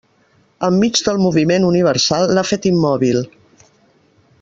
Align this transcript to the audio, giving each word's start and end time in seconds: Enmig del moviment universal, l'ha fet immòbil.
Enmig 0.67 1.01
del 1.09 1.21
moviment 1.25 1.69
universal, 1.69 2.29
l'ha 2.39 2.47
fet 2.53 2.69
immòbil. 2.75 3.23